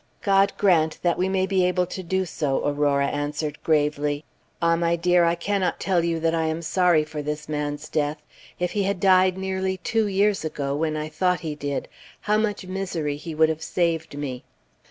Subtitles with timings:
[0.23, 4.25] "God grant that we may be able to do so," Aurora answered, gravely.
[4.59, 4.75] "Ah!
[4.75, 8.17] my dear, I can not tell you that I am sorry for this man's death.
[8.57, 11.87] If he had died nearly two years ago, when I thought he did,
[12.21, 14.43] how much misery he would have saved me!"